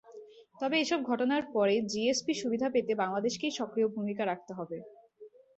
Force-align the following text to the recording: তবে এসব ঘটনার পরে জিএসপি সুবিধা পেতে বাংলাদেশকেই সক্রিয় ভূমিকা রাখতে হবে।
তবে 0.59 0.75
এসব 0.79 0.99
ঘটনার 1.09 1.43
পরে 1.53 1.75
জিএসপি 1.91 2.33
সুবিধা 2.41 2.67
পেতে 2.73 2.93
বাংলাদেশকেই 2.95 3.53
সক্রিয় 3.59 3.87
ভূমিকা 3.95 4.23
রাখতে 4.25 4.51
হবে। 4.59 4.77